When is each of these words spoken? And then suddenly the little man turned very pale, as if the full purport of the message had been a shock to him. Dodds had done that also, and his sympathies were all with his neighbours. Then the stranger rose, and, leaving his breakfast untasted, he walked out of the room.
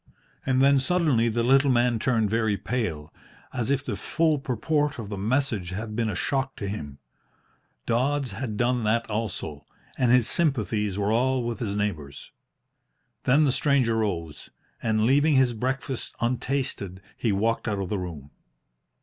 And 0.47 0.63
then 0.63 0.79
suddenly 0.79 1.29
the 1.29 1.43
little 1.43 1.69
man 1.69 1.99
turned 1.99 2.27
very 2.27 2.57
pale, 2.57 3.13
as 3.53 3.69
if 3.69 3.85
the 3.85 3.95
full 3.95 4.39
purport 4.39 4.97
of 4.97 5.09
the 5.09 5.17
message 5.19 5.69
had 5.69 5.95
been 5.95 6.09
a 6.09 6.15
shock 6.15 6.55
to 6.55 6.67
him. 6.67 6.97
Dodds 7.85 8.31
had 8.31 8.57
done 8.57 8.83
that 8.85 9.07
also, 9.11 9.63
and 9.99 10.11
his 10.11 10.27
sympathies 10.27 10.97
were 10.97 11.11
all 11.11 11.43
with 11.43 11.59
his 11.59 11.75
neighbours. 11.75 12.31
Then 13.25 13.43
the 13.43 13.51
stranger 13.51 13.97
rose, 13.97 14.49
and, 14.81 15.05
leaving 15.05 15.35
his 15.35 15.53
breakfast 15.53 16.15
untasted, 16.19 17.03
he 17.15 17.31
walked 17.31 17.67
out 17.67 17.77
of 17.77 17.89
the 17.89 17.99
room. 17.99 18.31